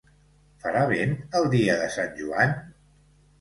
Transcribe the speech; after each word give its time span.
Farà 0.63 0.79
vent 0.91 1.13
el 1.41 1.45
dia 1.57 1.75
de 1.83 1.91
Sant 1.97 2.11
Joan? 2.23 2.57